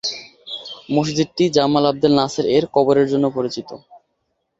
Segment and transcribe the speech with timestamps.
[0.89, 3.69] মসজিদটি Jamal Abdel Nasser এর কবরের জন্য পরিচিত।